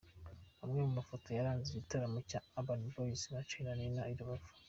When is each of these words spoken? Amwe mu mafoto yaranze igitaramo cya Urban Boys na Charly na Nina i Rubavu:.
Amwe 0.63 0.79
mu 0.85 0.91
mafoto 0.97 1.27
yaranze 1.29 1.67
igitaramo 1.69 2.19
cya 2.29 2.39
Urban 2.57 2.81
Boys 2.93 3.21
na 3.33 3.41
Charly 3.47 3.63
na 3.67 3.73
Nina 3.79 4.03
i 4.11 4.15
Rubavu:. 4.19 4.49